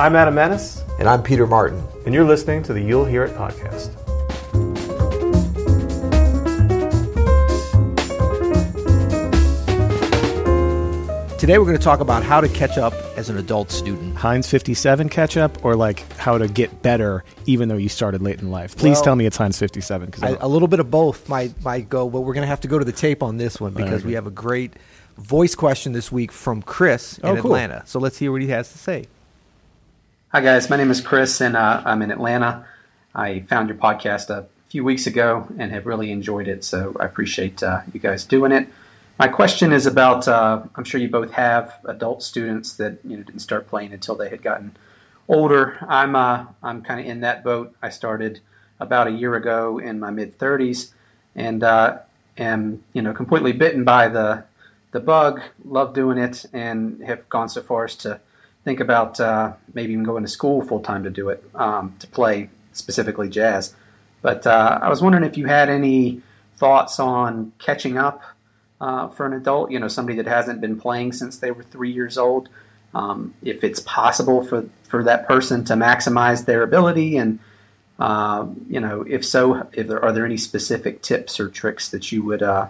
I'm 0.00 0.16
Adam 0.16 0.34
Maness. 0.34 0.82
And 0.98 1.06
I'm 1.06 1.22
Peter 1.22 1.46
Martin. 1.46 1.82
And 2.06 2.14
you're 2.14 2.24
listening 2.24 2.62
to 2.62 2.72
the 2.72 2.80
You'll 2.80 3.04
Hear 3.04 3.22
It 3.24 3.36
podcast. 3.36 3.90
Today 11.38 11.56
we're 11.56 11.64
going 11.64 11.78
to 11.78 11.82
talk 11.82 12.00
about 12.00 12.22
how 12.22 12.38
to 12.42 12.48
catch 12.50 12.76
up 12.76 12.92
as 13.16 13.30
an 13.30 13.38
adult 13.38 13.70
student. 13.70 14.14
Heinz 14.14 14.46
57 14.46 15.08
catch 15.08 15.38
up 15.38 15.64
or 15.64 15.74
like 15.74 16.00
how 16.18 16.36
to 16.36 16.46
get 16.46 16.82
better 16.82 17.24
even 17.46 17.70
though 17.70 17.78
you 17.78 17.88
started 17.88 18.20
late 18.20 18.40
in 18.42 18.50
life? 18.50 18.76
Please 18.76 18.96
Well, 18.96 19.04
tell 19.04 19.16
me 19.16 19.24
it's 19.24 19.38
Heinz 19.38 19.58
57 19.58 20.10
cuz 20.10 20.22
a 20.22 20.46
little 20.46 20.68
bit 20.68 20.80
of 20.80 20.90
both 20.90 21.30
might 21.30 21.54
might 21.64 21.88
go, 21.88 22.10
but 22.10 22.20
we're 22.20 22.34
going 22.34 22.42
to 22.42 22.48
have 22.48 22.60
to 22.60 22.68
go 22.68 22.78
to 22.78 22.84
the 22.84 22.92
tape 22.92 23.22
on 23.22 23.38
this 23.38 23.58
one 23.58 23.72
because 23.72 24.04
we 24.04 24.12
have 24.12 24.26
a 24.26 24.30
great 24.30 24.74
voice 25.16 25.54
question 25.54 25.92
this 25.94 26.12
week 26.12 26.30
from 26.30 26.60
Chris 26.60 27.16
in 27.18 27.24
Oh, 27.30 27.36
cool. 27.36 27.54
Atlanta. 27.54 27.82
So 27.86 27.98
let's 27.98 28.18
hear 28.18 28.32
what 28.32 28.42
he 28.42 28.48
has 28.48 28.70
to 28.72 28.78
say. 28.78 29.06
Hi, 30.32 30.40
guys. 30.40 30.70
My 30.70 30.76
name 30.76 30.92
is 30.92 31.00
Chris, 31.00 31.40
and 31.40 31.56
uh, 31.56 31.82
I'm 31.84 32.02
in 32.02 32.12
Atlanta. 32.12 32.64
I 33.12 33.40
found 33.48 33.68
your 33.68 33.76
podcast 33.76 34.30
a 34.30 34.46
few 34.68 34.84
weeks 34.84 35.08
ago 35.08 35.48
and 35.58 35.72
have 35.72 35.86
really 35.86 36.12
enjoyed 36.12 36.46
it, 36.46 36.62
so 36.62 36.94
I 37.00 37.06
appreciate 37.06 37.64
uh, 37.64 37.80
you 37.92 37.98
guys 37.98 38.24
doing 38.24 38.52
it. 38.52 38.68
My 39.18 39.26
question 39.26 39.72
is 39.72 39.86
about 39.86 40.28
uh, 40.28 40.62
I'm 40.76 40.84
sure 40.84 41.00
you 41.00 41.08
both 41.08 41.32
have 41.32 41.80
adult 41.84 42.22
students 42.22 42.74
that 42.74 42.98
you 43.02 43.16
know 43.16 43.24
didn't 43.24 43.40
start 43.40 43.66
playing 43.66 43.92
until 43.92 44.14
they 44.14 44.28
had 44.28 44.40
gotten 44.40 44.76
older. 45.26 45.84
I'm 45.88 46.14
uh, 46.14 46.46
I'm 46.62 46.82
kind 46.82 47.00
of 47.00 47.06
in 47.06 47.22
that 47.22 47.42
boat. 47.42 47.74
I 47.82 47.88
started 47.88 48.38
about 48.78 49.08
a 49.08 49.10
year 49.10 49.34
ago 49.34 49.78
in 49.80 49.98
my 49.98 50.12
mid 50.12 50.38
30s, 50.38 50.92
and 51.34 51.64
uh, 51.64 51.98
am 52.38 52.84
you 52.92 53.02
know 53.02 53.12
completely 53.12 53.50
bitten 53.50 53.82
by 53.82 54.06
the 54.06 54.44
the 54.92 55.00
bug. 55.00 55.40
Love 55.64 55.92
doing 55.92 56.18
it, 56.18 56.46
and 56.52 57.02
have 57.02 57.28
gone 57.28 57.48
so 57.48 57.62
far 57.62 57.86
as 57.86 57.96
to 57.96 58.20
think 58.64 58.80
about 58.80 59.20
uh, 59.20 59.54
maybe 59.74 59.92
even 59.92 60.04
going 60.04 60.22
to 60.22 60.28
school 60.28 60.62
full 60.62 60.80
time 60.80 61.04
to 61.04 61.10
do 61.10 61.28
it 61.30 61.42
um, 61.54 61.94
to 61.98 62.06
play 62.06 62.50
specifically 62.72 63.28
jazz. 63.28 63.74
But 64.22 64.46
uh, 64.46 64.78
I 64.82 64.88
was 64.88 65.02
wondering 65.02 65.24
if 65.24 65.36
you 65.36 65.46
had 65.46 65.68
any 65.68 66.22
thoughts 66.56 67.00
on 67.00 67.52
catching 67.58 67.96
up 67.96 68.22
uh, 68.80 69.08
for 69.08 69.26
an 69.26 69.32
adult. 69.32 69.70
You 69.70 69.80
know, 69.80 69.88
somebody 69.88 70.16
that 70.18 70.26
hasn't 70.26 70.60
been 70.60 70.78
playing 70.78 71.12
since 71.12 71.38
they 71.38 71.50
were 71.50 71.62
three 71.62 71.92
years 71.92 72.18
old. 72.18 72.48
Um, 72.92 73.34
if 73.42 73.62
it's 73.62 73.80
possible 73.80 74.44
for 74.44 74.68
for 74.88 75.04
that 75.04 75.28
person 75.28 75.64
to 75.66 75.74
maximize 75.74 76.44
their 76.44 76.62
ability, 76.62 77.16
and 77.16 77.38
uh, 77.98 78.46
you 78.68 78.80
know, 78.80 79.04
if 79.08 79.24
so, 79.24 79.68
if 79.72 79.86
there 79.86 80.04
are 80.04 80.12
there 80.12 80.26
any 80.26 80.36
specific 80.36 81.00
tips 81.00 81.38
or 81.38 81.48
tricks 81.48 81.90
that 81.90 82.10
you 82.10 82.22
would 82.24 82.42
uh, 82.42 82.66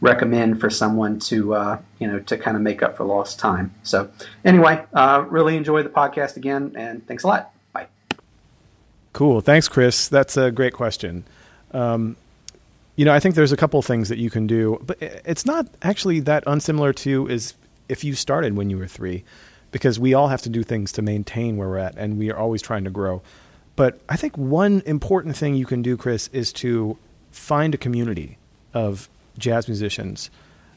recommend 0.00 0.60
for 0.60 0.70
someone 0.70 1.18
to 1.18 1.54
uh, 1.54 1.78
you 1.98 2.06
know 2.06 2.20
to 2.20 2.36
kind 2.36 2.56
of 2.56 2.62
make 2.62 2.82
up 2.82 2.96
for 2.96 3.04
lost 3.04 3.38
time. 3.38 3.74
So 3.82 4.10
anyway, 4.44 4.84
uh, 4.92 5.24
really 5.28 5.56
enjoy 5.56 5.82
the 5.82 5.88
podcast 5.88 6.36
again, 6.36 6.74
and 6.76 7.06
thanks 7.06 7.24
a 7.24 7.28
lot. 7.28 7.52
Bye. 7.72 7.86
Cool. 9.12 9.40
Thanks, 9.40 9.68
Chris. 9.68 10.08
That's 10.08 10.36
a 10.36 10.50
great 10.50 10.72
question. 10.72 11.24
Um, 11.72 12.16
you 12.96 13.04
know, 13.04 13.12
I 13.12 13.20
think 13.20 13.34
there's 13.34 13.52
a 13.52 13.56
couple 13.56 13.80
things 13.82 14.08
that 14.08 14.18
you 14.18 14.30
can 14.30 14.46
do, 14.46 14.82
but 14.84 14.96
it's 15.00 15.44
not 15.44 15.66
actually 15.82 16.20
that 16.20 16.44
unsimilar 16.46 16.92
to 16.94 17.28
is 17.28 17.54
if 17.88 18.02
you 18.04 18.14
started 18.14 18.56
when 18.56 18.70
you 18.70 18.78
were 18.78 18.86
three, 18.86 19.22
because 19.70 20.00
we 20.00 20.14
all 20.14 20.28
have 20.28 20.42
to 20.42 20.48
do 20.48 20.62
things 20.62 20.92
to 20.92 21.02
maintain 21.02 21.56
where 21.56 21.68
we're 21.68 21.78
at, 21.78 21.96
and 21.96 22.18
we 22.18 22.30
are 22.30 22.38
always 22.38 22.62
trying 22.62 22.84
to 22.84 22.90
grow. 22.90 23.22
But 23.76 24.00
I 24.08 24.16
think 24.16 24.38
one 24.38 24.82
important 24.86 25.36
thing 25.36 25.54
you 25.54 25.66
can 25.66 25.82
do, 25.82 25.98
Chris, 25.98 26.28
is 26.32 26.52
to 26.54 26.96
find 27.30 27.74
a 27.74 27.78
community 27.78 28.38
of 28.72 29.10
jazz 29.38 29.68
musicians. 29.68 30.30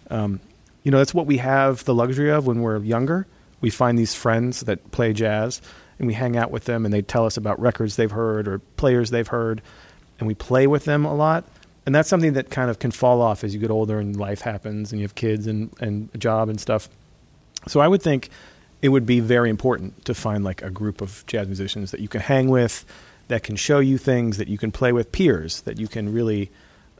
Um, 0.10 0.40
you 0.84 0.92
know, 0.92 0.98
that's 0.98 1.14
what 1.14 1.26
we 1.26 1.38
have 1.38 1.84
the 1.86 1.94
luxury 1.94 2.32
of 2.32 2.48
when 2.48 2.62
we're 2.62 2.80
younger. 2.80 3.28
We 3.62 3.70
find 3.70 3.98
these 3.98 4.16
friends 4.16 4.62
that 4.62 4.92
play 4.92 5.14
jazz, 5.14 5.62
and 5.98 6.08
we 6.08 6.14
hang 6.14 6.38
out 6.38 6.52
with 6.52 6.66
them, 6.66 6.86
and 6.86 6.94
they 6.94 7.02
tell 7.02 7.26
us 7.26 7.38
about 7.38 7.60
records 7.60 7.96
they've 7.96 8.10
heard 8.10 8.48
or 8.48 8.60
players 8.60 9.10
they've 9.10 9.28
heard, 9.28 9.62
and 10.18 10.28
we 10.28 10.36
play 10.36 10.68
with 10.68 10.86
them 10.86 11.06
a 11.06 11.14
lot. 11.14 11.44
And 11.86 11.94
that's 11.96 12.08
something 12.08 12.34
that 12.34 12.50
kind 12.50 12.70
of 12.70 12.80
can 12.80 12.92
fall 12.92 13.22
off 13.22 13.44
as 13.44 13.54
you 13.54 13.60
get 13.60 13.72
older 13.72 14.00
and 14.00 14.16
life 14.16 14.42
happens, 14.42 14.92
and 14.92 15.00
you 15.00 15.06
have 15.06 15.16
kids 15.16 15.48
and, 15.48 15.74
and 15.80 16.10
a 16.14 16.18
job 16.18 16.50
and 16.50 16.60
stuff. 16.60 16.88
So 17.68 17.80
I 17.80 17.88
would 17.88 18.02
think 18.02 18.30
it 18.82 18.90
would 18.90 19.06
be 19.06 19.20
very 19.20 19.50
important 19.50 20.06
to 20.06 20.14
find 20.14 20.44
like 20.44 20.62
a 20.62 20.70
group 20.70 21.02
of 21.02 21.24
jazz 21.28 21.48
musicians 21.48 21.92
that 21.92 22.00
you 22.00 22.08
can 22.08 22.22
hang 22.22 22.50
with, 22.50 22.86
that 23.28 23.44
can 23.44 23.56
show 23.56 23.80
you 23.80 23.98
things, 23.98 24.38
that 24.38 24.48
you 24.48 24.58
can 24.58 24.72
play 24.72 24.94
with 24.94 25.12
peers, 25.12 25.62
that 25.62 25.80
you 25.80 25.88
can 25.88 26.14
really, 26.14 26.52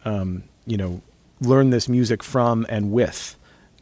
um, 0.06 0.44
you 0.66 0.78
know, 0.78 1.02
learn 1.42 1.70
this 1.70 1.88
music 1.88 2.24
from 2.24 2.66
and 2.70 2.92
with, 2.92 3.36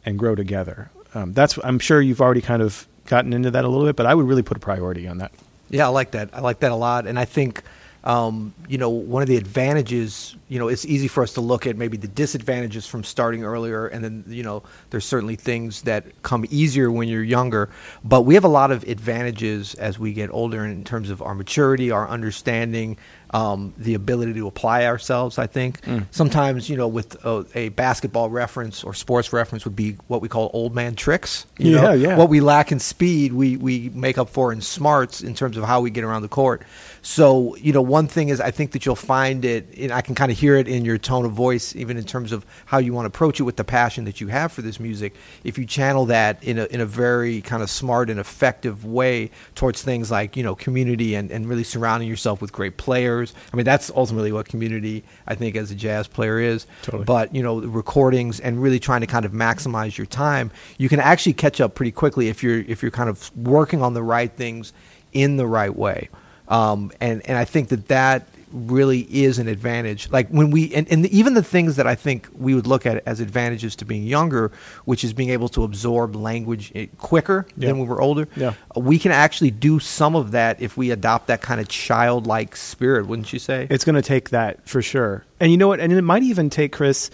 and 0.04 0.18
grow 0.18 0.34
together. 0.34 0.90
Um, 1.14 1.32
that's 1.32 1.58
I'm 1.64 1.78
sure 1.78 2.00
you've 2.00 2.20
already 2.20 2.40
kind 2.40 2.62
of 2.62 2.86
gotten 3.06 3.32
into 3.32 3.50
that 3.50 3.64
a 3.64 3.68
little 3.68 3.86
bit, 3.86 3.96
but 3.96 4.06
I 4.06 4.14
would 4.14 4.26
really 4.26 4.42
put 4.42 4.56
a 4.56 4.60
priority 4.60 5.08
on 5.08 5.18
that. 5.18 5.32
Yeah, 5.70 5.86
I 5.86 5.88
like 5.88 6.12
that. 6.12 6.30
I 6.32 6.40
like 6.40 6.60
that 6.60 6.72
a 6.72 6.76
lot, 6.76 7.06
and 7.06 7.18
I 7.18 7.24
think 7.24 7.62
um, 8.04 8.54
you 8.68 8.78
know 8.78 8.90
one 8.90 9.22
of 9.22 9.28
the 9.28 9.36
advantages. 9.36 10.36
You 10.48 10.58
know, 10.58 10.68
it's 10.68 10.84
easy 10.86 11.08
for 11.08 11.22
us 11.22 11.34
to 11.34 11.40
look 11.40 11.66
at 11.66 11.76
maybe 11.76 11.96
the 11.96 12.08
disadvantages 12.08 12.86
from 12.86 13.04
starting 13.04 13.44
earlier, 13.44 13.86
and 13.86 14.02
then 14.02 14.24
you 14.28 14.42
know 14.42 14.62
there's 14.90 15.04
certainly 15.04 15.36
things 15.36 15.82
that 15.82 16.22
come 16.22 16.44
easier 16.50 16.90
when 16.90 17.08
you're 17.08 17.22
younger. 17.22 17.68
But 18.02 18.22
we 18.22 18.34
have 18.34 18.44
a 18.44 18.48
lot 18.48 18.70
of 18.70 18.82
advantages 18.84 19.74
as 19.74 19.98
we 19.98 20.12
get 20.12 20.30
older 20.32 20.64
in 20.64 20.84
terms 20.84 21.10
of 21.10 21.20
our 21.22 21.34
maturity, 21.34 21.90
our 21.90 22.08
understanding, 22.08 22.96
um, 23.30 23.74
the 23.76 23.92
ability 23.94 24.32
to 24.34 24.46
apply 24.46 24.86
ourselves. 24.86 25.38
I 25.38 25.46
think 25.46 25.80
sometimes 26.10 26.70
you 26.70 26.76
know 26.76 26.88
with 26.88 27.22
a, 27.24 27.44
a 27.54 27.68
basketball 27.70 28.30
reference 28.30 28.82
or 28.84 28.94
sports 28.94 29.32
reference 29.32 29.64
would 29.66 29.76
be 29.76 29.96
what 30.06 30.22
we 30.22 30.28
call 30.28 30.50
old 30.54 30.74
man 30.74 30.94
tricks. 30.94 31.44
You 31.58 31.72
Yeah, 31.74 31.80
know? 31.82 31.92
yeah. 31.92 32.16
What 32.16 32.30
we 32.30 32.40
lack 32.40 32.72
in 32.72 32.78
speed, 32.80 33.32
we 33.34 33.56
we 33.58 33.90
make 33.92 34.16
up 34.16 34.30
for 34.30 34.50
in 34.52 34.60
smarts 34.62 35.20
in 35.22 35.34
terms 35.34 35.56
of 35.58 35.64
how 35.64 35.82
we 35.82 35.90
get 35.90 36.04
around 36.04 36.22
the 36.22 36.28
court. 36.28 36.62
So 37.02 37.54
you 37.56 37.72
know, 37.72 37.82
one 37.82 38.06
thing 38.08 38.30
is 38.30 38.40
I 38.40 38.50
think 38.50 38.72
that 38.72 38.86
you'll 38.86 38.96
find 38.96 39.44
it, 39.44 39.66
and 39.78 39.92
I 39.92 40.00
can 40.00 40.14
kind 40.14 40.32
of 40.32 40.37
hear 40.38 40.54
it 40.56 40.68
in 40.68 40.84
your 40.84 40.98
tone 40.98 41.24
of 41.24 41.32
voice, 41.32 41.74
even 41.74 41.96
in 41.96 42.04
terms 42.04 42.30
of 42.30 42.46
how 42.66 42.78
you 42.78 42.92
want 42.92 43.04
to 43.04 43.08
approach 43.08 43.40
it 43.40 43.42
with 43.42 43.56
the 43.56 43.64
passion 43.64 44.04
that 44.04 44.20
you 44.20 44.28
have 44.28 44.52
for 44.52 44.62
this 44.62 44.78
music. 44.78 45.14
If 45.42 45.58
you 45.58 45.66
channel 45.66 46.06
that 46.06 46.42
in 46.44 46.58
a 46.58 46.64
in 46.66 46.80
a 46.80 46.86
very 46.86 47.40
kind 47.40 47.62
of 47.62 47.68
smart 47.68 48.08
and 48.08 48.20
effective 48.20 48.84
way 48.84 49.30
towards 49.56 49.82
things 49.82 50.10
like 50.10 50.36
you 50.36 50.44
know 50.44 50.54
community 50.54 51.16
and 51.16 51.30
and 51.30 51.48
really 51.48 51.64
surrounding 51.64 52.08
yourself 52.08 52.40
with 52.40 52.52
great 52.52 52.76
players. 52.76 53.34
I 53.52 53.56
mean, 53.56 53.64
that's 53.64 53.90
ultimately 53.94 54.30
what 54.30 54.46
community 54.46 55.02
I 55.26 55.34
think 55.34 55.56
as 55.56 55.70
a 55.72 55.74
jazz 55.74 56.06
player 56.06 56.38
is. 56.38 56.66
Totally. 56.82 57.04
But 57.04 57.34
you 57.34 57.42
know, 57.42 57.60
the 57.60 57.68
recordings 57.68 58.38
and 58.38 58.62
really 58.62 58.78
trying 58.78 59.00
to 59.00 59.08
kind 59.08 59.24
of 59.24 59.32
maximize 59.32 59.98
your 59.98 60.06
time, 60.06 60.52
you 60.78 60.88
can 60.88 61.00
actually 61.00 61.32
catch 61.32 61.60
up 61.60 61.74
pretty 61.74 61.92
quickly 61.92 62.28
if 62.28 62.42
you're 62.42 62.60
if 62.60 62.80
you're 62.82 62.92
kind 62.92 63.10
of 63.10 63.36
working 63.36 63.82
on 63.82 63.94
the 63.94 64.02
right 64.02 64.32
things 64.32 64.72
in 65.12 65.36
the 65.36 65.46
right 65.46 65.74
way. 65.74 66.08
Um, 66.46 66.92
and 67.00 67.28
and 67.28 67.36
I 67.36 67.44
think 67.44 67.68
that 67.68 67.88
that 67.88 68.28
really 68.52 69.00
is 69.00 69.38
an 69.38 69.48
advantage. 69.48 70.10
Like 70.10 70.28
when 70.28 70.50
we 70.50 70.74
and, 70.74 70.90
and 70.90 71.06
even 71.06 71.34
the 71.34 71.42
things 71.42 71.76
that 71.76 71.86
I 71.86 71.94
think 71.94 72.28
we 72.36 72.54
would 72.54 72.66
look 72.66 72.86
at 72.86 73.02
as 73.06 73.20
advantages 73.20 73.76
to 73.76 73.84
being 73.84 74.04
younger, 74.04 74.50
which 74.84 75.04
is 75.04 75.12
being 75.12 75.30
able 75.30 75.48
to 75.50 75.64
absorb 75.64 76.16
language 76.16 76.72
eh, 76.74 76.86
quicker 76.98 77.46
Yeah. 77.56 77.68
than 77.68 77.78
when 77.78 77.88
we're 77.88 78.00
older. 78.00 78.28
Yeah. 78.36 78.54
we 78.76 78.98
can 78.98 79.12
actually 79.12 79.50
do 79.50 79.78
some 79.78 80.16
of 80.16 80.30
that 80.32 80.60
if 80.60 80.76
we 80.76 80.90
adopt 80.90 81.26
that 81.28 81.40
kind 81.42 81.60
of 81.60 81.68
childlike 81.68 82.56
spirit, 82.56 83.06
wouldn't 83.06 83.32
you 83.32 83.38
say? 83.38 83.66
It's 83.70 83.84
going 83.84 83.96
to 83.96 84.02
take 84.02 84.30
that 84.30 84.66
for 84.68 84.82
sure. 84.82 85.24
And 85.40 85.50
you 85.50 85.56
know 85.56 85.68
what? 85.68 85.80
And 85.80 85.92
it 85.92 86.02
might 86.02 86.22
even 86.22 86.50
take, 86.50 86.72
Chris, 86.72 87.10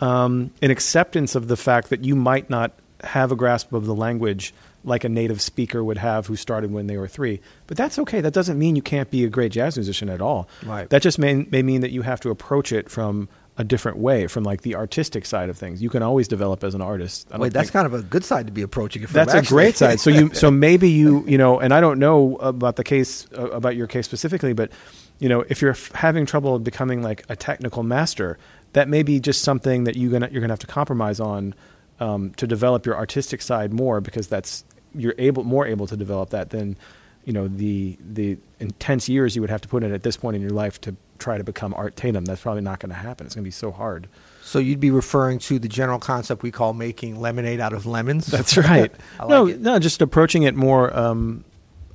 um, 0.00 0.50
an 0.62 0.70
acceptance 0.70 1.34
of 1.34 1.48
the 1.48 1.56
fact 1.56 1.90
that 1.90 2.04
you 2.04 2.16
might 2.16 2.48
not 2.50 2.72
have 3.04 3.32
a 3.32 3.36
grasp 3.36 3.72
of 3.72 3.86
the 3.86 3.94
language 3.94 4.52
like 4.84 5.04
a 5.04 5.08
native 5.08 5.40
speaker 5.40 5.84
would 5.84 5.98
have 5.98 6.26
who 6.26 6.36
started 6.36 6.72
when 6.72 6.86
they 6.86 6.96
were 6.96 7.08
three. 7.08 7.40
But 7.66 7.76
that's 7.76 7.98
okay. 7.98 8.20
That 8.20 8.32
doesn't 8.32 8.58
mean 8.58 8.76
you 8.76 8.82
can't 8.82 9.10
be 9.10 9.24
a 9.24 9.28
great 9.28 9.52
jazz 9.52 9.76
musician 9.76 10.08
at 10.08 10.20
all. 10.20 10.48
Right. 10.64 10.88
That 10.90 11.02
just 11.02 11.18
may, 11.18 11.34
may 11.34 11.62
mean 11.62 11.82
that 11.82 11.90
you 11.90 12.02
have 12.02 12.20
to 12.20 12.30
approach 12.30 12.72
it 12.72 12.88
from 12.90 13.28
a 13.58 13.64
different 13.64 13.98
way, 13.98 14.26
from 14.26 14.42
like 14.42 14.62
the 14.62 14.74
artistic 14.74 15.26
side 15.26 15.50
of 15.50 15.58
things. 15.58 15.82
You 15.82 15.90
can 15.90 16.02
always 16.02 16.28
develop 16.28 16.64
as 16.64 16.74
an 16.74 16.80
artist. 16.80 17.28
I 17.30 17.36
Wait, 17.36 17.52
that's 17.52 17.70
kind 17.70 17.84
of 17.84 17.92
a 17.92 18.02
good 18.02 18.24
side 18.24 18.46
to 18.46 18.52
be 18.52 18.62
approaching 18.62 19.02
it 19.02 19.10
from. 19.10 19.14
that's 19.14 19.34
a 19.34 19.42
great 19.42 19.76
side. 19.76 20.00
So 20.00 20.08
you, 20.08 20.32
so 20.32 20.50
maybe 20.66 20.88
you, 20.88 21.24
you 21.26 21.36
know, 21.36 21.60
and 21.60 21.74
I 21.74 21.80
don't 21.80 21.98
know 21.98 22.36
about 22.36 22.76
the 22.76 22.84
case 22.84 23.26
uh, 23.36 23.50
about 23.50 23.76
your 23.76 23.86
case 23.86 24.06
specifically, 24.06 24.54
but 24.54 24.70
you 25.18 25.28
know, 25.28 25.44
if 25.50 25.60
you're 25.60 25.72
f- 25.72 25.92
having 25.92 26.24
trouble 26.24 26.58
becoming 26.58 27.02
like 27.02 27.24
a 27.28 27.36
technical 27.36 27.82
master, 27.82 28.38
that 28.72 28.88
may 28.88 29.02
be 29.02 29.20
just 29.20 29.42
something 29.42 29.84
that 29.84 29.96
you're 29.96 30.10
gonna 30.10 30.28
you're 30.32 30.40
gonna 30.40 30.52
have 30.52 30.60
to 30.60 30.66
compromise 30.66 31.20
on 31.20 31.54
um, 32.00 32.32
to 32.34 32.46
develop 32.46 32.86
your 32.86 32.96
artistic 32.96 33.42
side 33.42 33.72
more 33.72 34.00
because 34.00 34.26
that's 34.26 34.64
you're 34.94 35.14
able 35.18 35.44
more 35.44 35.66
able 35.66 35.86
to 35.86 35.96
develop 35.96 36.30
that 36.30 36.50
than 36.50 36.76
you 37.24 37.32
know 37.32 37.46
the 37.46 37.96
the 38.00 38.38
intense 38.58 39.08
years 39.08 39.36
you 39.36 39.42
would 39.42 39.50
have 39.50 39.60
to 39.60 39.68
put 39.68 39.84
in 39.84 39.92
at 39.92 40.02
this 40.02 40.16
point 40.16 40.34
in 40.34 40.42
your 40.42 40.50
life 40.50 40.80
to 40.80 40.96
try 41.18 41.38
to 41.38 41.44
become 41.44 41.74
Art 41.74 41.96
Tatum. 41.96 42.24
That's 42.24 42.40
probably 42.40 42.62
not 42.62 42.80
going 42.80 42.90
to 42.90 42.96
happen. 42.96 43.26
It's 43.26 43.34
going 43.34 43.44
to 43.44 43.46
be 43.46 43.52
so 43.52 43.70
hard. 43.70 44.08
So 44.42 44.58
you'd 44.58 44.80
be 44.80 44.90
referring 44.90 45.38
to 45.40 45.58
the 45.58 45.68
general 45.68 45.98
concept 45.98 46.42
we 46.42 46.50
call 46.50 46.72
making 46.72 47.20
lemonade 47.20 47.60
out 47.60 47.74
of 47.74 47.86
lemons. 47.86 48.26
That's 48.30 48.56
right. 48.56 48.90
Like 49.18 49.28
no, 49.28 49.46
it. 49.46 49.60
no, 49.60 49.78
just 49.78 50.00
approaching 50.00 50.44
it 50.44 50.54
more, 50.54 50.96
um, 50.96 51.44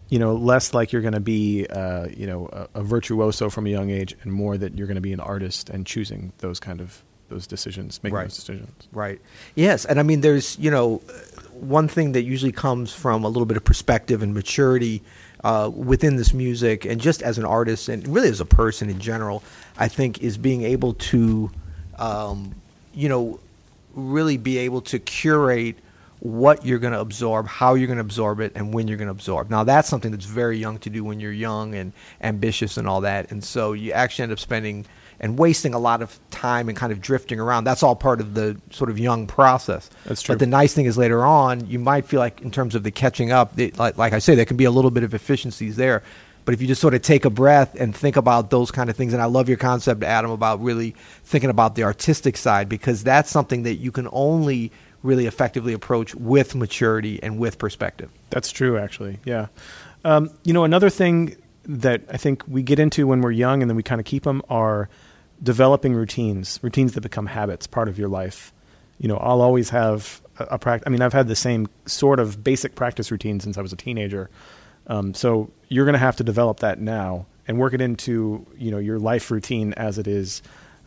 you 0.09 0.19
know, 0.19 0.35
less 0.35 0.73
like 0.75 0.91
you're 0.91 1.01
going 1.01 1.15
to 1.15 1.19
be, 1.19 1.65
uh, 1.65 2.07
you 2.15 2.27
know, 2.27 2.47
a, 2.53 2.79
a 2.79 2.83
virtuoso 2.83 3.49
from 3.49 3.65
a 3.65 3.69
young 3.69 3.89
age, 3.89 4.15
and 4.21 4.31
more 4.31 4.55
that 4.55 4.77
you're 4.77 4.85
going 4.85 4.95
to 4.95 5.01
be 5.01 5.11
an 5.13 5.19
artist 5.19 5.69
and 5.71 5.87
choosing 5.87 6.33
those 6.37 6.59
kind 6.59 6.81
of 6.81 7.03
those 7.29 7.47
decisions, 7.47 7.99
making 8.03 8.15
Right. 8.15 8.23
those 8.23 8.35
decisions. 8.35 8.87
Right. 8.91 9.19
Yes, 9.55 9.85
and 9.85 9.99
I 9.99 10.03
mean, 10.03 10.21
there's 10.21 10.57
you 10.59 10.69
know, 10.71 11.01
one 11.53 11.87
thing 11.87 12.11
that 12.13 12.23
usually 12.23 12.51
comes 12.51 12.93
from 12.93 13.23
a 13.23 13.27
little 13.27 13.45
bit 13.45 13.57
of 13.57 13.63
perspective 13.63 14.21
and 14.21 14.33
maturity 14.33 15.01
uh, 15.43 15.69
within 15.73 16.15
this 16.15 16.33
music, 16.33 16.85
and 16.85 16.99
just 16.99 17.21
as 17.21 17.37
an 17.37 17.45
artist, 17.45 17.87
and 17.89 18.07
really 18.07 18.29
as 18.29 18.41
a 18.41 18.45
person 18.45 18.89
in 18.89 18.99
general, 18.99 19.43
I 19.77 19.87
think 19.87 20.21
is 20.23 20.37
being 20.37 20.63
able 20.63 20.93
to, 20.95 21.51
um, 21.99 22.55
you 22.93 23.09
know, 23.09 23.39
really 23.93 24.37
be 24.37 24.57
able 24.57 24.81
to 24.81 24.99
curate 24.99 25.77
what 26.19 26.65
you're 26.65 26.79
going 26.79 26.93
to 26.93 26.99
absorb, 26.99 27.47
how 27.47 27.75
you're 27.75 27.85
going 27.87 27.97
to 27.97 28.01
absorb 28.01 28.39
it, 28.39 28.51
and 28.55 28.73
when 28.73 28.87
you're 28.87 28.97
going 28.97 29.07
to 29.07 29.11
absorb. 29.11 29.49
Now, 29.51 29.63
that's 29.63 29.87
something 29.87 30.11
that's 30.11 30.25
very 30.25 30.57
young 30.57 30.79
to 30.79 30.89
do 30.89 31.03
when 31.03 31.19
you're 31.19 31.31
young 31.31 31.75
and 31.75 31.93
ambitious 32.21 32.77
and 32.77 32.87
all 32.87 33.01
that. 33.01 33.29
And 33.31 33.43
so 33.43 33.73
you 33.73 33.91
actually 33.91 34.23
end 34.23 34.31
up 34.31 34.39
spending 34.39 34.85
and 35.19 35.37
wasting 35.39 35.73
a 35.73 35.79
lot 35.79 36.01
of 36.01 36.19
time 36.31 36.69
and 36.69 36.77
kind 36.77 36.91
of 36.91 37.01
drifting 37.01 37.39
around. 37.39 37.63
That's 37.63 37.83
all 37.83 37.95
part 37.95 38.19
of 38.19 38.33
the 38.33 38.59
sort 38.71 38.89
of 38.89 38.99
young 38.99 39.27
process. 39.27 39.89
That's 40.05 40.21
true. 40.21 40.33
But 40.33 40.39
the 40.39 40.47
nice 40.47 40.73
thing 40.73 40.85
is 40.85 40.97
later 40.97 41.23
on, 41.23 41.67
you 41.67 41.79
might 41.79 42.05
feel 42.05 42.19
like 42.19 42.41
in 42.41 42.51
terms 42.51 42.75
of 42.75 42.83
the 42.83 42.91
catching 42.91 43.31
up, 43.31 43.57
it, 43.59 43.77
like, 43.77 43.97
like 43.97 44.13
I 44.13 44.19
say, 44.19 44.35
there 44.35 44.45
can 44.45 44.57
be 44.57 44.65
a 44.65 44.71
little 44.71 44.91
bit 44.91 45.03
of 45.03 45.13
efficiencies 45.13 45.75
there. 45.75 46.03
But 46.45 46.53
if 46.53 46.61
you 46.61 46.67
just 46.67 46.79
sort 46.79 46.93
of 46.93 47.01
take 47.01 47.25
a 47.25 47.31
breath 47.31 47.75
and 47.79 47.95
think 47.95 48.15
about 48.17 48.51
those 48.51 48.69
kind 48.69 48.89
of 48.89 48.95
things, 48.95 49.13
and 49.13 49.21
I 49.21 49.25
love 49.25 49.49
your 49.49 49.57
concept, 49.57 50.03
Adam, 50.03 50.29
about 50.29 50.61
really 50.61 50.95
thinking 51.23 51.49
about 51.49 51.73
the 51.73 51.83
artistic 51.83 52.37
side 52.37 52.69
because 52.69 53.03
that's 53.03 53.31
something 53.31 53.63
that 53.63 53.75
you 53.75 53.91
can 53.91 54.07
only 54.11 54.71
really 55.01 55.25
effectively 55.25 55.73
approach 55.73 56.13
with 56.15 56.53
maturity 56.53 57.21
and 57.23 57.39
with 57.39 57.57
perspective. 57.57 58.11
That's 58.29 58.51
true, 58.51 58.77
actually. 58.77 59.19
Yeah. 59.25 59.47
Um, 60.03 60.29
you 60.43 60.53
know, 60.53 60.65
another 60.65 60.91
thing 60.91 61.35
that 61.67 62.01
I 62.09 62.17
think 62.17 62.43
we 62.47 62.63
get 62.63 62.79
into 62.79 63.07
when 63.07 63.21
we're 63.21 63.31
young 63.31 63.61
and 63.61 63.69
then 63.69 63.75
we 63.75 63.83
kind 63.83 63.99
of 63.99 64.05
keep 64.05 64.23
them 64.23 64.41
are 64.49 64.89
developing 65.41 65.93
routines, 65.93 66.59
routines 66.61 66.93
that 66.93 67.01
become 67.01 67.25
habits, 67.25 67.67
part 67.67 67.87
of 67.87 67.97
your 67.99 68.09
life. 68.09 68.53
You 68.97 69.07
know, 69.07 69.17
I'll 69.17 69.41
always 69.41 69.69
have 69.69 70.21
a, 70.37 70.45
a 70.45 70.59
practice. 70.59 70.87
I 70.87 70.89
mean, 70.89 71.01
I've 71.01 71.13
had 71.13 71.27
the 71.27 71.35
same 71.35 71.67
sort 71.85 72.19
of 72.19 72.43
basic 72.43 72.75
practice 72.75 73.11
routine 73.11 73.39
since 73.39 73.57
I 73.57 73.61
was 73.61 73.73
a 73.73 73.77
teenager. 73.77 74.29
Um, 74.87 75.13
so 75.13 75.49
you're 75.67 75.85
going 75.85 75.93
to 75.93 75.99
have 75.99 76.15
to 76.17 76.23
develop 76.23 76.59
that 76.59 76.79
now 76.79 77.25
and 77.47 77.59
work 77.59 77.73
it 77.73 77.81
into 77.81 78.45
you 78.57 78.71
know 78.71 78.77
your 78.77 78.99
life 78.99 79.31
routine 79.31 79.73
as 79.73 79.97
it 79.97 80.07
is 80.07 80.41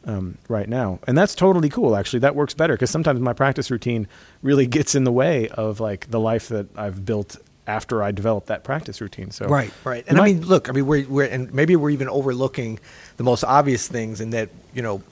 um, 0.05 0.39
right 0.49 0.69
now, 0.69 0.99
and 1.07 1.19
that's 1.19 1.35
totally 1.35 1.69
cool. 1.69 1.97
Actually, 1.97 2.21
that 2.21 2.35
works 2.35 2.55
better 2.55 2.75
because 2.75 2.91
sometimes 2.91 3.21
my 3.21 3.33
practice 3.33 3.71
routine 3.71 4.07
really 4.43 4.67
gets 4.67 4.95
in 4.95 5.05
the 5.05 5.13
way 5.13 5.49
of 5.49 5.81
like 5.81 6.11
the 6.11 6.21
life 6.21 6.49
that 6.49 6.67
I've 6.77 7.05
built 7.05 7.37
after 7.69 8.03
I 8.03 8.11
developed 8.11 8.49
that 8.49 8.65
practice 8.65 9.01
routine. 9.01 9.31
So 9.31 9.47
Right, 9.47 9.71
right. 9.85 10.03
And 10.09 10.19
I 10.19 10.25
mean, 10.25 10.47
look, 10.47 10.69
I 10.69 10.73
mean, 10.73 10.87
we're, 10.87 11.07
we're 11.07 11.27
and 11.27 11.53
maybe 11.53 11.77
we're 11.77 11.91
even 11.91 12.09
overlooking 12.09 12.81
the 13.19 13.23
most 13.25 13.45
obvious 13.45 13.87
things 13.87 14.21
in 14.21 14.31
that 14.31 14.49
you 14.75 14.83
know 14.83 15.03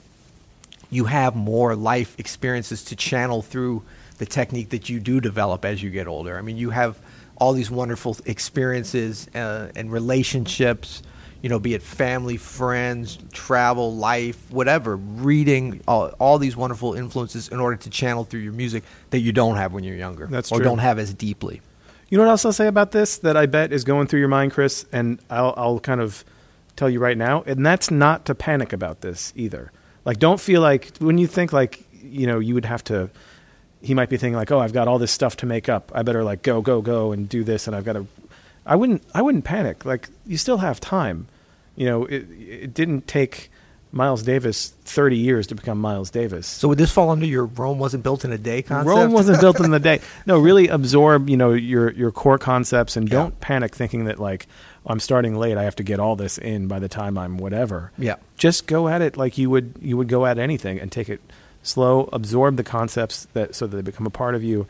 you 0.89 1.05
have 1.05 1.35
more 1.35 1.75
life 1.75 2.19
experiences 2.19 2.83
to 2.85 2.95
channel 2.95 3.41
through 3.41 3.83
the 4.17 4.25
technique 4.25 4.69
that 4.69 4.89
you 4.89 4.99
do 4.99 5.21
develop 5.21 5.63
as 5.63 5.83
you 5.83 5.91
get 5.91 6.07
older. 6.07 6.37
I 6.37 6.41
mean, 6.41 6.57
you 6.57 6.71
have 6.71 6.97
all 7.39 7.53
these 7.53 7.69
wonderful 7.69 8.17
experiences 8.25 9.27
uh, 9.35 9.71
and 9.75 9.91
relationships. 9.91 11.03
You 11.43 11.49
know, 11.49 11.59
be 11.59 11.75
it 11.75 11.83
family, 11.83 12.37
friends, 12.37 13.19
travel, 13.31 13.95
life, 13.95 14.49
whatever, 14.49 14.95
reading, 14.97 15.81
all, 15.87 16.07
all 16.19 16.39
these 16.39 16.57
wonderful 16.57 16.95
influences 16.95 17.49
in 17.49 17.59
order 17.59 17.77
to 17.77 17.91
channel 17.91 18.23
through 18.23 18.39
your 18.39 18.53
music 18.53 18.83
that 19.11 19.19
you 19.19 19.31
don't 19.31 19.55
have 19.57 19.71
when 19.71 19.83
you're 19.83 19.95
younger, 19.95 20.25
That's 20.25 20.51
or 20.51 20.57
true. 20.57 20.63
don't 20.65 20.79
have 20.79 20.97
as 20.97 21.13
deeply. 21.13 21.61
You 22.09 22.17
know 22.17 22.23
what 22.23 22.31
else 22.31 22.45
I'll 22.45 22.53
say 22.53 22.67
about 22.67 22.91
this 22.91 23.17
that 23.19 23.35
I 23.35 23.47
bet 23.47 23.73
is 23.73 23.83
going 23.83 24.07
through 24.07 24.19
your 24.19 24.29
mind, 24.29 24.53
Chris, 24.53 24.85
and 24.93 25.19
I'll, 25.29 25.53
I'll 25.57 25.79
kind 25.79 25.99
of 25.99 26.23
tell 26.77 26.89
you 26.89 26.99
right 26.99 27.17
now, 27.17 27.43
and 27.45 27.65
that's 27.65 27.91
not 27.91 28.25
to 28.25 28.35
panic 28.35 28.71
about 28.71 29.01
this 29.01 29.33
either. 29.35 29.71
Like, 30.05 30.19
don't 30.19 30.39
feel 30.39 30.61
like 30.61 30.95
when 30.99 31.17
you 31.17 31.27
think 31.27 31.51
like 31.51 31.83
you 31.91 32.27
know 32.27 32.39
you 32.39 32.53
would 32.53 32.65
have 32.65 32.83
to. 32.85 33.09
He 33.81 33.93
might 33.93 34.09
be 34.09 34.17
thinking 34.17 34.35
like, 34.35 34.51
oh, 34.51 34.59
I've 34.59 34.73
got 34.73 34.87
all 34.87 34.97
this 34.97 35.11
stuff 35.11 35.37
to 35.37 35.45
make 35.45 35.69
up. 35.69 35.91
I 35.93 36.01
better 36.01 36.23
like 36.23 36.41
go, 36.41 36.61
go, 36.61 36.81
go, 36.81 37.11
and 37.11 37.29
do 37.29 37.43
this, 37.43 37.67
and 37.67 37.75
I've 37.75 37.85
got 37.85 37.93
to. 37.93 38.07
I 38.65 38.75
wouldn't. 38.75 39.03
I 39.13 39.21
wouldn't 39.21 39.43
panic. 39.43 39.85
Like, 39.85 40.09
you 40.25 40.37
still 40.37 40.57
have 40.59 40.79
time. 40.79 41.27
You 41.75 41.85
know, 41.87 42.05
it 42.05 42.25
it 42.31 42.73
didn't 42.73 43.07
take 43.07 43.51
Miles 43.91 44.23
Davis 44.23 44.69
thirty 44.83 45.17
years 45.17 45.47
to 45.47 45.55
become 45.55 45.79
Miles 45.79 46.09
Davis. 46.09 46.45
So 46.45 46.67
would 46.67 46.77
this 46.77 46.91
fall 46.91 47.09
under 47.09 47.25
your 47.25 47.45
Rome 47.45 47.79
wasn't 47.79 48.03
built 48.03 48.25
in 48.25 48.31
a 48.31 48.37
day 48.37 48.61
concept? 48.61 48.87
Rome 48.87 49.11
wasn't 49.11 49.39
built 49.39 49.59
in 49.59 49.71
the 49.71 49.79
day. 49.79 50.01
No, 50.25 50.39
really 50.39 50.67
absorb, 50.67 51.29
you 51.29 51.37
know, 51.37 51.53
your 51.53 51.91
your 51.91 52.11
core 52.11 52.37
concepts 52.37 52.97
and 52.97 53.09
don't 53.09 53.39
panic 53.39 53.75
thinking 53.75 54.05
that 54.05 54.19
like 54.19 54.47
I'm 54.85 54.99
starting 54.99 55.35
late, 55.35 55.57
I 55.57 55.63
have 55.63 55.75
to 55.77 55.83
get 55.83 55.99
all 55.99 56.15
this 56.15 56.37
in 56.37 56.67
by 56.67 56.79
the 56.79 56.89
time 56.89 57.17
I'm 57.17 57.37
whatever. 57.37 57.91
Yeah. 57.97 58.15
Just 58.37 58.67
go 58.67 58.87
at 58.87 59.01
it 59.01 59.15
like 59.17 59.37
you 59.37 59.49
would 59.49 59.75
you 59.81 59.95
would 59.97 60.07
go 60.07 60.25
at 60.25 60.37
anything 60.37 60.79
and 60.79 60.91
take 60.91 61.09
it 61.09 61.21
slow, 61.63 62.09
absorb 62.13 62.57
the 62.57 62.63
concepts 62.63 63.27
that 63.33 63.55
so 63.55 63.67
that 63.67 63.75
they 63.75 63.81
become 63.81 64.05
a 64.07 64.11
part 64.11 64.35
of 64.35 64.43
you 64.43 64.67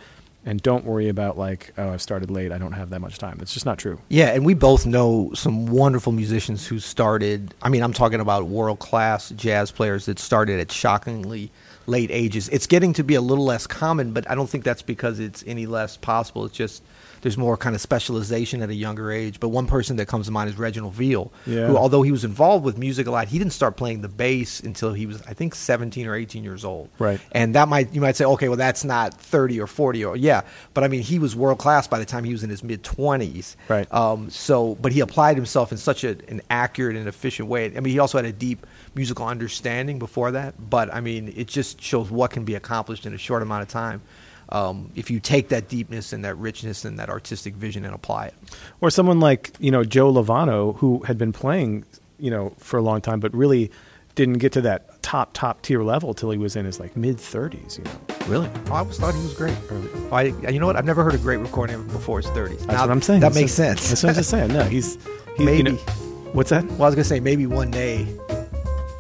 and 0.47 0.61
don't 0.61 0.85
worry 0.85 1.09
about 1.09 1.37
like, 1.37 1.73
oh, 1.77 1.89
I've 1.89 2.01
started 2.01 2.31
late, 2.31 2.53
I 2.53 2.57
don't 2.57 2.71
have 2.71 2.89
that 2.91 3.01
much 3.01 3.17
time. 3.17 3.39
It's 3.41 3.53
just 3.53 3.65
not 3.65 3.77
true. 3.77 3.99
Yeah, 4.07 4.27
and 4.27 4.45
we 4.45 4.53
both 4.53 4.85
know 4.85 5.31
some 5.33 5.65
wonderful 5.65 6.13
musicians 6.13 6.65
who 6.65 6.79
started. 6.79 7.53
I 7.61 7.67
mean, 7.67 7.83
I'm 7.83 7.91
talking 7.91 8.21
about 8.21 8.45
world 8.45 8.79
class 8.79 9.29
jazz 9.31 9.71
players 9.71 10.05
that 10.05 10.19
started 10.19 10.61
at 10.61 10.71
shockingly 10.71 11.51
late 11.85 12.09
ages. 12.11 12.47
It's 12.47 12.65
getting 12.65 12.93
to 12.93 13.03
be 13.03 13.15
a 13.15 13.21
little 13.21 13.43
less 13.43 13.67
common, 13.67 14.13
but 14.13 14.29
I 14.31 14.35
don't 14.35 14.49
think 14.49 14.63
that's 14.63 14.81
because 14.81 15.19
it's 15.19 15.43
any 15.45 15.65
less 15.65 15.97
possible. 15.97 16.45
It's 16.45 16.55
just 16.55 16.81
there's 17.27 17.37
more 17.37 17.57
kind 17.57 17.75
of 17.75 17.81
specialization 17.81 18.61
at 18.61 18.69
a 18.69 18.73
younger 18.73 19.11
age. 19.11 19.37
But 19.41 19.49
one 19.49 19.67
person 19.67 19.97
that 19.97 20.07
comes 20.07 20.27
to 20.27 20.31
mind 20.31 20.49
is 20.49 20.57
Reginald 20.57 20.93
Veal, 20.93 21.29
Yeah. 21.45 21.67
who, 21.67 21.75
although 21.75 22.01
he 22.01 22.11
was 22.13 22.23
involved 22.23 22.63
with 22.63 22.77
music 22.77 23.05
a 23.05 23.11
lot, 23.11 23.27
he 23.27 23.37
didn't 23.37 23.51
start 23.51 23.75
playing 23.75 23.99
the 23.99 24.07
bass 24.07 24.61
until 24.61 24.93
he 24.93 25.05
was, 25.05 25.21
I 25.23 25.33
think, 25.33 25.53
17 25.53 26.07
or 26.07 26.15
18 26.15 26.41
years 26.41 26.63
old. 26.63 26.87
Right. 26.99 27.19
And 27.33 27.53
that 27.55 27.67
might 27.67 27.93
you 27.93 27.99
might 27.99 28.15
say, 28.15 28.23
okay, 28.23 28.47
well 28.47 28.55
that's 28.55 28.85
not 28.85 29.13
30 29.13 29.59
or 29.59 29.67
40 29.67 30.05
or 30.05 30.15
yeah, 30.15 30.43
but 30.73 30.85
I 30.85 30.87
mean 30.87 31.01
he 31.01 31.19
was 31.19 31.35
world 31.35 31.57
class 31.59 31.85
by 31.85 31.99
the 31.99 32.05
time 32.05 32.23
he 32.23 32.31
was 32.31 32.45
in 32.45 32.49
his 32.49 32.63
mid 32.63 32.81
20s. 32.81 33.57
Right. 33.67 33.93
Um, 33.93 34.29
so, 34.29 34.75
but 34.75 34.93
he 34.93 35.01
applied 35.01 35.35
himself 35.35 35.73
in 35.73 35.77
such 35.77 36.05
a, 36.05 36.11
an 36.29 36.41
accurate 36.49 36.95
and 36.95 37.09
efficient 37.09 37.49
way. 37.49 37.65
I 37.65 37.81
mean, 37.81 37.91
he 37.91 37.99
also 37.99 38.17
had 38.17 38.25
a 38.25 38.31
deep 38.31 38.65
musical 38.95 39.25
understanding 39.27 39.99
before 39.99 40.31
that. 40.31 40.69
But 40.69 40.93
I 40.93 41.01
mean, 41.01 41.33
it 41.35 41.47
just 41.47 41.81
shows 41.81 42.09
what 42.09 42.31
can 42.31 42.45
be 42.45 42.55
accomplished 42.55 43.05
in 43.05 43.13
a 43.13 43.17
short 43.17 43.41
amount 43.41 43.63
of 43.63 43.67
time 43.67 44.01
um, 44.49 44.91
if 44.95 45.09
you 45.11 45.19
take 45.19 45.49
that 45.49 45.67
deepness 45.67 46.13
and 46.13 46.23
that 46.25 46.35
richness 46.37 46.85
and 46.85 46.99
that 46.99 47.09
artistic 47.09 47.55
vision 47.55 47.85
and 47.85 47.93
apply 47.93 48.27
it. 48.27 48.33
Or 48.81 48.89
someone 48.89 49.19
like, 49.19 49.51
you 49.59 49.71
know, 49.71 49.83
Joe 49.83 50.11
Lovano 50.11 50.75
who 50.77 50.99
had 51.03 51.17
been 51.17 51.33
playing, 51.33 51.85
you 52.19 52.31
know, 52.31 52.53
for 52.57 52.77
a 52.77 52.81
long 52.81 53.01
time 53.01 53.19
but 53.19 53.33
really 53.33 53.71
didn't 54.15 54.39
get 54.39 54.51
to 54.53 54.61
that 54.61 55.01
top 55.03 55.31
top 55.33 55.61
tier 55.61 55.83
level 55.83 56.13
till 56.13 56.31
he 56.31 56.37
was 56.37 56.55
in 56.55 56.65
his 56.65 56.79
like 56.79 56.97
mid 56.97 57.17
30s, 57.17 57.77
you 57.77 57.83
know. 57.83 57.91
Really? 58.27 58.49
Oh, 58.67 58.73
I 58.73 58.79
always 58.79 58.97
thought 58.97 59.13
he 59.13 59.21
was 59.21 59.33
great. 59.33 59.55
Early. 59.69 59.89
I, 60.11 60.49
you 60.49 60.59
know 60.59 60.65
what? 60.65 60.75
I've 60.75 60.85
never 60.85 61.03
heard 61.03 61.13
a 61.15 61.19
great 61.19 61.37
recording 61.37 61.85
before 61.87 62.19
his 62.21 62.29
30s. 62.31 62.65
That's 62.65 62.81
what 62.81 62.89
I'm 62.89 63.01
saying. 63.01 63.19
That 63.21 63.27
That's 63.29 63.35
makes 63.35 63.51
what- 63.51 63.77
sense. 63.77 63.89
That's 63.89 64.03
what 64.03 64.09
I'm 64.09 64.15
just 64.15 64.29
saying. 64.29 64.53
No, 64.53 64.63
he's, 64.63 64.95
he's 65.37 65.45
Maybe. 65.45 65.57
You 65.57 65.63
know, 65.63 65.71
what's 66.33 66.49
that? 66.49 66.65
Well, 66.65 66.83
I 66.83 66.85
was 66.85 66.95
gonna 66.95 67.03
say 67.05 67.19
maybe 67.19 67.45
one 67.45 67.71
day 67.71 68.07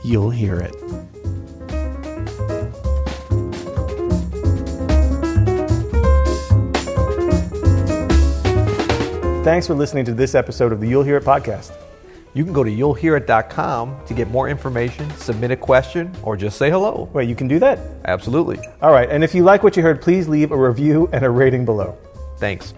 You'll 0.03 0.29
hear 0.29 0.55
it. 0.59 0.73
Thanks 9.47 9.65
for 9.65 9.75
listening 9.75 10.03
to 10.03 10.13
this 10.13 10.35
episode 10.35 10.73
of 10.73 10.81
the 10.81 10.89
You'll 10.89 11.03
Hear 11.03 11.15
It 11.15 11.23
podcast. 11.23 11.71
you 12.33 12.43
can 12.43 12.51
go 12.51 12.65
to 12.65 12.69
you'llhearit.com 12.69 14.05
to 14.05 14.13
get 14.13 14.29
more 14.29 14.49
information, 14.49 15.09
submit 15.11 15.51
a 15.51 15.55
question, 15.55 16.13
or 16.21 16.35
just 16.35 16.57
say 16.57 16.69
hello. 16.69 17.09
Wait, 17.13 17.29
you 17.29 17.35
can 17.35 17.47
do 17.47 17.57
that? 17.59 17.79
Absolutely. 18.03 18.59
All 18.81 18.91
right. 18.91 19.09
And 19.09 19.23
if 19.23 19.33
you 19.33 19.45
like 19.45 19.63
what 19.63 19.77
you 19.77 19.83
heard, 19.83 20.01
please 20.01 20.27
leave 20.27 20.51
a 20.51 20.57
review 20.57 21.07
and 21.13 21.23
a 21.23 21.29
rating 21.29 21.63
below. 21.63 21.97
Thanks. 22.39 22.73